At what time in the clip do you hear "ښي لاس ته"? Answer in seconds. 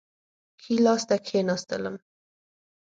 0.61-1.15